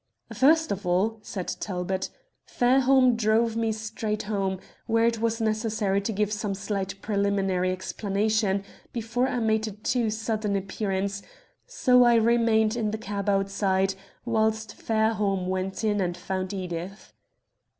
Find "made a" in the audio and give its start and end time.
9.37-9.73